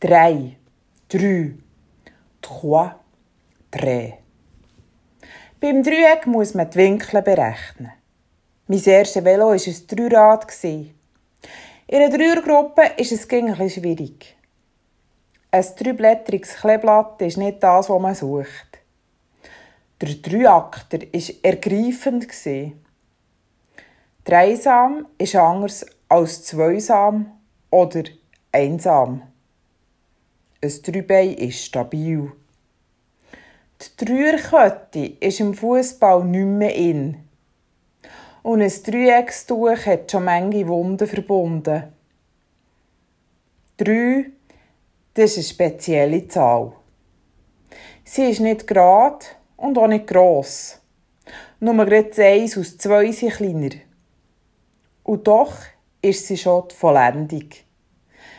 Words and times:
drei, 0.00 0.56
drei, 1.08 1.54
trois, 2.42 2.94
drei. 3.70 4.18
Beim 5.60 5.82
Dreieck 5.82 6.26
muss 6.26 6.54
man 6.54 6.68
die 6.70 6.76
Winkel 6.76 7.22
berechnen. 7.22 7.92
Mein 8.66 8.84
erstes 8.84 9.24
Velo 9.24 9.46
war 9.46 9.52
ein 9.52 9.86
Dreirad. 9.86 10.64
In 10.64 10.92
einer 11.88 12.10
Dreiergruppe 12.10 12.82
ist 12.98 13.12
es 13.12 13.30
ein 13.30 13.70
schwierig. 13.70 14.36
Ein 15.50 15.64
dreiblättriges 15.78 16.56
Kleeblatt 16.56 17.22
ist 17.22 17.38
nicht 17.38 17.62
das, 17.62 17.88
was 17.88 18.02
man 18.02 18.14
sucht. 18.14 18.78
Der 20.00 20.14
Dreiakter 20.16 21.00
war 21.00 21.34
ergreifend. 21.42 22.26
Dreisam 24.24 25.06
ist 25.16 25.36
anders 25.36 25.86
als 26.08 26.44
Zweisam 26.44 27.38
oder 27.70 28.02
Einsam. 28.52 29.22
Ein 30.66 30.82
Dreibein 30.82 31.34
ist 31.34 31.64
stabil. 31.64 32.32
Die 33.80 34.04
Dreierkette 34.04 35.06
ist 35.20 35.38
im 35.38 35.54
Fußball 35.54 36.24
nicht 36.24 36.44
mehr 36.44 36.74
in. 36.74 37.18
Und 38.42 38.62
ein 38.62 38.72
Dreieckstuch 38.84 39.86
hat 39.86 40.10
schon 40.10 40.24
manche 40.24 40.66
Wunden 40.66 41.06
verbunden. 41.06 41.84
Drei, 43.76 44.26
das 45.14 45.36
ist 45.36 45.36
eine 45.36 45.44
spezielle 45.44 46.26
Zahl. 46.26 46.72
Sie 48.02 48.28
ist 48.28 48.40
nicht 48.40 48.66
gerade 48.66 49.24
und 49.56 49.78
auch 49.78 49.86
nicht 49.86 50.08
gross. 50.08 50.80
Nur 51.60 51.86
gerade 51.86 52.24
eins 52.24 52.58
aus 52.58 52.76
zwei 52.76 53.12
sind 53.12 53.34
kleiner. 53.34 53.76
Und 55.04 55.28
doch 55.28 55.52
ist 56.02 56.26
sie 56.26 56.36
schon 56.36 56.66
die 56.68 56.74
Vollendung. 56.74 57.50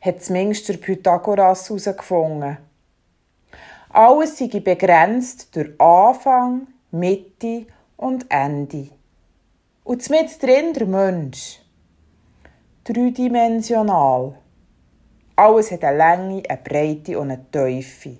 Hat 0.00 0.22
zumindest 0.22 0.68
der 0.68 0.78
Pythagoras 0.78 1.68
herausgefunden. 1.68 2.58
Alles 3.90 4.38
sei 4.38 4.46
begrenzt 4.60 5.54
durch 5.54 5.78
Anfang, 5.80 6.68
Mitte 6.90 7.66
und 7.96 8.26
Ende. 8.30 8.88
Und 9.84 10.08
mit 10.08 10.42
drin 10.42 10.72
der 10.72 10.86
Mensch. 10.86 11.60
Dreidimensional. 12.84 14.36
Alles 15.36 15.70
hat 15.70 15.84
eine 15.84 15.98
Länge, 15.98 16.42
eine 16.48 16.60
Breite 16.62 17.18
und 17.18 17.30
eine 17.30 17.50
Tiefe. 17.50 18.16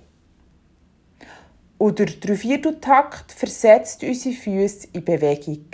Und 1.78 1.98
der 1.98 2.06
Dreivierteltakt 2.06 3.32
versetzt 3.32 4.02
unsere 4.02 4.34
Füße 4.34 4.88
in 4.92 5.04
Bewegung. 5.04 5.66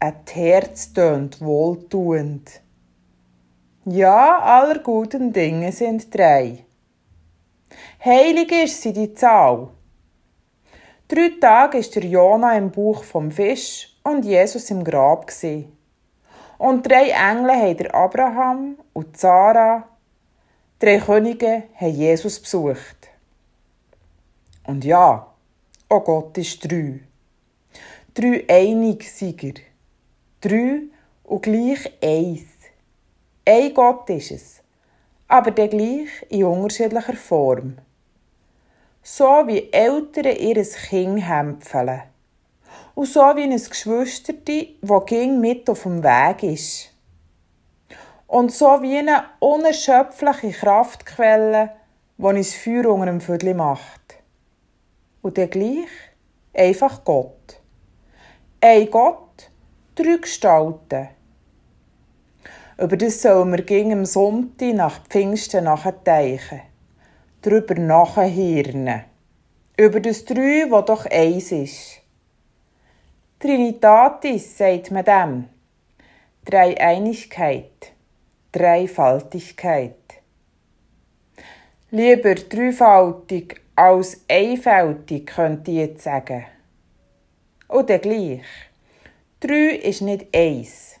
Ein 0.00 0.14
Herz 0.28 0.92
tönt 0.92 1.40
wohltuend. 1.40 2.60
Ja, 3.88 4.40
aller 4.40 4.80
guten 4.80 5.32
Dinge 5.32 5.70
sind 5.70 6.12
drei. 6.12 6.64
Heilig 8.04 8.50
ist 8.50 8.82
sie 8.82 8.92
die 8.92 9.14
Zahl. 9.14 9.68
Drei 11.06 11.30
Tage 11.40 11.78
ist 11.78 11.94
der 11.94 12.04
Jona 12.04 12.58
im 12.58 12.72
Buch 12.72 13.04
vom 13.04 13.30
Fisch 13.30 13.96
und 14.02 14.24
Jesus 14.24 14.72
im 14.72 14.82
Grab 14.82 15.28
gsi. 15.28 15.68
Und 16.58 16.84
drei 16.84 17.10
Engel 17.10 17.52
haben 17.52 17.76
der 17.76 17.94
Abraham 17.94 18.76
und 18.92 19.16
Sarah, 19.16 19.86
drei 20.80 20.98
Könige, 20.98 21.62
haben 21.76 21.94
Jesus 21.94 22.40
besucht. 22.40 23.08
Und 24.64 24.84
ja, 24.84 25.32
auch 25.88 26.04
Gott 26.04 26.36
ist 26.38 26.58
drei. 26.64 26.98
Drei 28.14 28.44
einig 28.48 29.08
Sieger. 29.08 29.60
Drei 30.40 30.80
und 31.22 31.42
gleich 31.42 31.88
eins. 32.02 32.55
Ein 33.48 33.72
Gott 33.74 34.10
ist 34.10 34.32
es, 34.32 34.62
aber 35.28 35.52
der 35.52 35.68
gleich 35.68 36.08
in 36.30 36.42
unterschiedlicher 36.42 37.14
Form. 37.14 37.78
So 39.04 39.46
wie 39.46 39.72
Eltern 39.72 40.36
ihr 40.36 40.64
Kind 40.64 41.20
hämpfeln. 41.28 42.02
Und 42.96 43.06
so 43.06 43.20
wie 43.20 43.44
ein 43.44 43.50
Geschwisterte, 43.50 44.70
das 44.82 45.06
ging 45.06 45.40
mit 45.40 45.70
auf 45.70 45.84
dem 45.84 46.02
Weg 46.02 46.42
ist. 46.42 46.90
Und 48.26 48.50
so 48.50 48.82
wie 48.82 48.98
eine 48.98 49.26
unerschöpfliche 49.38 50.50
Kraftquelle, 50.50 51.70
die 52.18 52.24
uns 52.24 52.52
Feuer 52.52 52.86
unter 52.92 53.06
dem 53.06 53.20
Viertel 53.20 53.54
macht. 53.54 54.16
Und 55.22 55.36
der 55.36 55.46
gleich 55.46 55.86
einfach 56.52 57.04
Gott. 57.04 57.60
Ein 58.60 58.90
Gott, 58.90 59.52
drei 59.94 60.16
Gestalten. 60.16 61.10
Über 62.78 62.98
das 62.98 63.22
sollen 63.22 63.52
wir 63.52 63.62
gegen 63.62 63.92
am 63.94 64.04
Sonntag 64.04 64.74
nach 64.74 65.02
Pfingsten 65.06 65.64
nachdenken. 65.64 66.60
Darüber 67.40 67.74
nachhirnen. 67.74 69.04
Über 69.78 69.98
das 70.00 70.26
Drei, 70.26 70.66
wo 70.68 70.82
doch 70.82 71.06
eins 71.06 71.52
ist. 71.52 72.02
Trinitatis, 73.38 74.58
sagt 74.58 74.90
man 74.90 75.04
dem. 75.04 75.44
Dreieinigkeit. 76.44 77.92
Dreifaltigkeit. 78.52 79.94
Lieber 81.90 82.34
dreifaltig 82.34 83.58
als 83.74 84.20
einfältig, 84.28 85.26
könnte 85.26 85.70
ich 85.70 85.76
jetzt 85.78 86.04
sagen. 86.04 86.44
Oder 87.68 87.98
gleich. 87.98 88.42
Drei 89.40 89.76
ist 89.76 90.02
nicht 90.02 90.26
eins. 90.36 90.95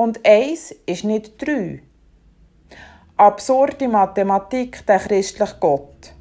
Und 0.00 0.26
eins 0.26 0.74
ist 0.86 1.04
nicht 1.04 1.46
drei. 1.46 1.82
Absurde 3.18 3.86
Mathematik, 3.86 4.86
der 4.86 4.98
christliche 4.98 5.58
Gott. 5.60 6.14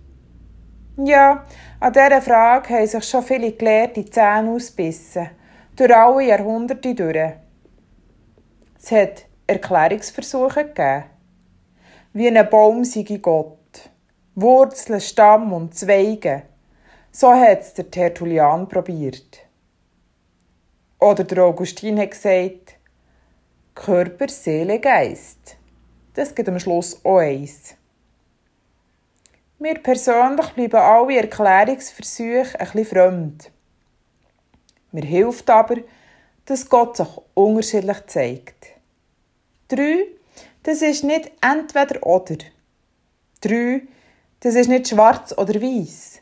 Ja, 0.97 1.45
an 1.79 1.93
dieser 1.93 2.21
Frage 2.21 2.73
haben 2.73 2.87
sich 2.87 3.05
schon 3.05 3.23
viele 3.23 3.53
Gelehrte 3.53 4.03
Zähne 4.03 4.51
ausbissen, 4.51 5.29
durch 5.77 5.95
alle 5.95 6.23
Jahrhunderte 6.25 6.93
durch. 6.93 7.35
Es 8.77 8.91
hat 8.91 9.23
Erklärungsversuche 9.47 10.65
gegeben. 10.65 11.05
Wie 12.11 12.27
ein 12.27 12.49
Baum 12.49 12.83
sei 12.83 13.03
Gott. 13.03 13.89
Wurzeln, 14.35 14.99
Stamm 14.99 15.53
und 15.53 15.73
Zweige. 15.73 16.41
So 17.13 17.31
hat 17.33 17.61
es 17.61 17.75
der 17.75 17.89
Tertullian 17.89 18.67
probiert. 18.67 19.39
Oder 20.99 21.23
der 21.23 21.45
Augustin 21.45 21.97
hat 21.97 22.11
gesagt, 22.11 22.78
Körper, 23.79 24.27
Seele, 24.27 24.77
Geist. 24.77 25.55
Das 26.13 26.35
geht 26.35 26.49
am 26.49 26.59
Schluss 26.59 26.99
auch 27.05 27.19
eins. 27.19 27.75
Mir 29.57 29.75
persönlich 29.75 30.47
bleiben 30.49 30.75
alle 30.75 31.15
Erklärungsversuche 31.15 32.59
ein 32.59 32.71
bisschen 32.73 32.85
fremd. 32.85 33.51
Mir 34.91 35.05
hilft 35.05 35.49
aber, 35.49 35.77
dass 36.43 36.67
Gott 36.67 36.97
sich 36.97 37.07
unterschiedlich 37.35 38.05
zeigt. 38.07 38.65
Drei, 39.69 40.07
das 40.63 40.81
ist 40.81 41.05
nicht 41.05 41.31
entweder 41.39 42.05
oder. 42.05 42.35
Drei, 43.39 43.83
das 44.41 44.55
ist 44.55 44.67
nicht 44.67 44.89
schwarz 44.89 45.31
oder 45.37 45.55
weiß. 45.61 46.19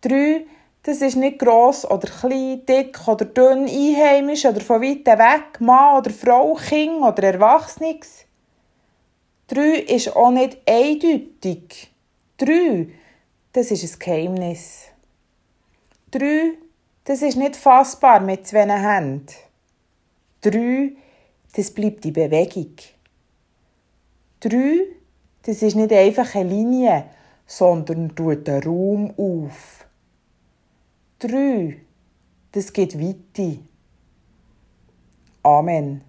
Drei, 0.00 0.46
das 0.86 1.02
ist 1.02 1.16
nicht 1.16 1.40
gross 1.40 1.84
oder 1.84 2.08
klein, 2.08 2.64
dick 2.64 3.08
oder 3.08 3.24
dünn, 3.24 3.66
einheimisch 3.66 4.46
oder 4.46 4.60
von 4.60 4.80
weit 4.80 5.04
weg, 5.04 5.60
Mann 5.60 5.98
oder 5.98 6.10
Frau, 6.10 6.54
Kind 6.54 7.02
oder 7.02 7.24
Erwachsenes. 7.24 8.24
Drei 9.48 9.80
ist 9.80 10.14
auch 10.14 10.30
nicht 10.30 10.58
eindeutig. 10.64 11.92
Drei, 12.36 12.88
das 13.52 13.72
ist 13.72 13.82
ein 13.82 13.98
Geheimnis. 13.98 14.84
Drei, 16.12 16.52
das 17.02 17.20
ist 17.20 17.36
nicht 17.36 17.56
fassbar 17.56 18.20
mit 18.20 18.46
zwei 18.46 18.68
Händen. 18.68 19.26
Drei, 20.40 20.92
das 21.56 21.72
bleibt 21.72 22.04
in 22.04 22.12
Bewegung. 22.12 22.76
Drei, 24.38 24.82
das 25.42 25.62
ist 25.62 25.74
nicht 25.74 25.92
einfach 25.92 26.32
eine 26.36 26.48
Linie, 26.48 27.06
sondern 27.44 28.14
tut 28.14 28.46
den 28.46 28.62
Raum 28.62 29.12
auf. 29.16 29.85
Drei, 31.18 31.78
das 32.52 32.70
geht 32.70 33.00
weiter. 33.00 33.56
Amen. 35.42 36.02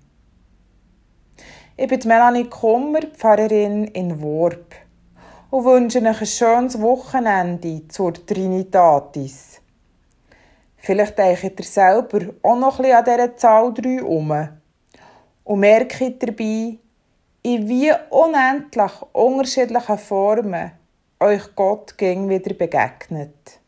Ich 1.78 1.88
bin 1.88 2.02
Melanie 2.04 2.44
Kummer, 2.44 3.00
Pfarrerin 3.16 3.86
in 3.86 4.22
Worp 4.22 4.76
und 5.50 5.64
wünsche 5.64 6.00
euch 6.00 6.20
ein 6.20 6.28
schönes 6.28 6.82
Wochenende 6.82 7.88
zur 7.88 8.16
Trinitatis. 8.16 9.62
Vielleicht 10.76 11.18
denkt 11.18 11.58
ihr 11.58 11.66
selber 11.66 12.34
auch 12.44 12.60
noch 12.60 12.82
ein 12.82 12.92
an 12.92 13.06
dieser 13.06 13.38
Zahl 13.38 13.74
3 13.74 14.04
um 14.04 14.50
und 15.46 15.60
merkt 15.62 16.22
dabei, 16.22 16.80
in 17.44 17.70
wie 17.70 17.94
unendlich 18.10 18.92
unterschiedlichen 19.14 19.98
Formen 20.00 20.72
euch 21.22 21.56
Gott 21.56 21.98
gegen 21.98 22.28
wieder 22.28 22.54
begegnet. 22.54 23.62